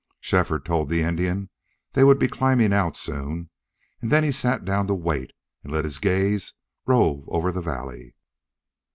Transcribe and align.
Shefford 0.19 0.65
told 0.65 0.89
the 0.89 1.03
Indian 1.03 1.51
they 1.93 2.03
would 2.03 2.17
be 2.17 2.27
climbing 2.27 2.73
out 2.73 2.97
soon, 2.97 3.51
and 4.01 4.09
then 4.11 4.23
he 4.23 4.31
sat 4.31 4.65
down 4.65 4.87
to 4.87 4.95
wait 4.95 5.31
and 5.63 5.71
let 5.71 5.85
his 5.85 5.99
gaze 5.99 6.55
rove 6.87 7.23
over 7.27 7.51
the 7.51 7.61
valley. 7.61 8.15